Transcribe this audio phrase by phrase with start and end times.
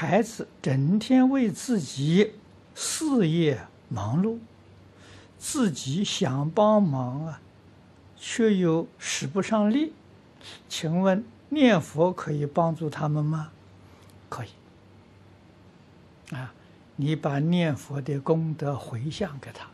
[0.00, 2.32] 孩子整天为自己
[2.74, 4.38] 事业忙碌，
[5.38, 7.42] 自己想帮忙啊，
[8.16, 9.92] 却又使不上力，
[10.70, 13.50] 请问念佛可以帮助他们吗？
[14.30, 14.48] 可以。
[16.34, 16.54] 啊，
[16.96, 19.68] 你把念佛的功德回向给他，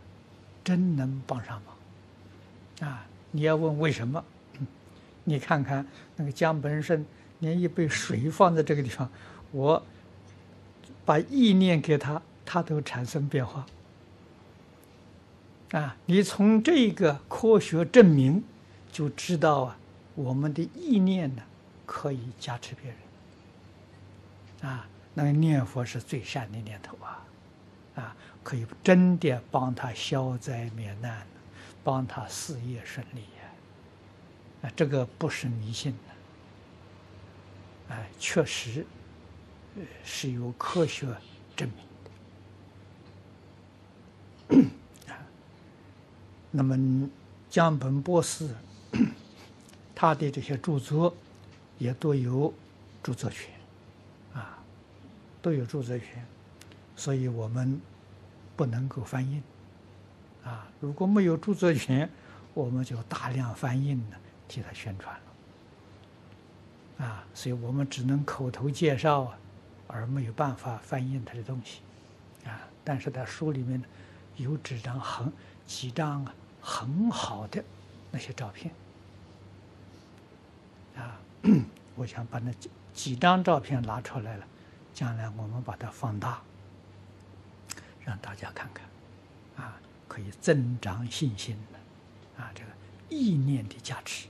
[0.65, 2.89] 真能帮上忙。
[2.91, 4.25] 啊，你要问为什么？
[5.23, 5.87] 你看看
[6.17, 7.07] 那个江本胜，
[7.39, 9.09] 连一杯水放在这个地方，
[9.53, 9.81] 我
[11.07, 13.65] 把意念给他，他都产生变化。
[15.71, 18.45] 啊，你从这个科学证明，
[18.93, 19.79] 就知道啊，
[20.15, 21.43] 我们的意念呢，
[21.87, 22.99] 可以加持别人。
[24.71, 24.87] 啊。
[25.19, 27.25] 那个念佛是最善的念头啊，
[27.95, 31.27] 啊，可以真的帮他消灾免难，
[31.83, 38.85] 帮他事业顺利呀，啊，这个不是迷信的，哎，确实
[40.05, 41.07] 是有科学
[41.55, 41.69] 证
[44.49, 44.71] 明的。
[46.51, 47.09] 那么
[47.51, 48.49] 江本博士
[49.95, 51.15] 他的这些著作
[51.79, 52.53] 也都有
[53.03, 53.51] 著作权。
[54.35, 54.59] 啊
[55.43, 56.27] 都有著作权，
[56.97, 57.81] 所以我们
[58.57, 59.41] 不能够翻印
[60.45, 60.67] 啊！
[60.81, 62.11] 如果没有著作权，
[62.53, 64.17] 我们就大量翻印了，
[64.49, 65.17] 替他宣传
[66.99, 67.25] 了啊！
[67.33, 69.39] 所以我们只能口头介绍啊，
[69.97, 71.81] 而没有办法翻印他的东西
[72.45, 72.69] 啊。
[72.85, 73.87] 但是在书里面呢，
[74.37, 75.33] 有几张很
[75.67, 76.27] 几张
[76.61, 77.65] 很好的
[78.11, 78.73] 那些照片
[80.97, 81.19] 啊，
[81.97, 84.47] 我想把那几几张照片拿出来了。
[84.95, 86.41] 将来我们把它放大，
[88.03, 88.87] 让大家看看，
[89.63, 89.77] 啊，
[90.09, 92.71] 可以增长信心的，啊，这个
[93.11, 94.27] 意念的价值。